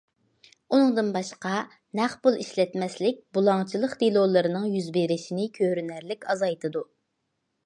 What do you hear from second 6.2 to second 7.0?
ئازايتىدۇ.